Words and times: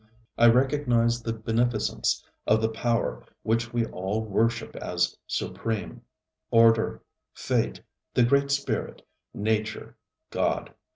I 0.35 0.47
recognize 0.47 1.21
the 1.21 1.31
beneficence 1.31 2.25
of 2.47 2.59
the 2.59 2.69
power 2.69 3.23
which 3.43 3.71
we 3.71 3.85
all 3.85 4.23
worship 4.25 4.75
as 4.77 5.15
supreme 5.27 6.01
Order, 6.49 7.03
Fate, 7.35 7.79
the 8.15 8.23
Great 8.23 8.49
Spirit, 8.49 9.05
Nature, 9.31 9.95
God. 10.31 10.73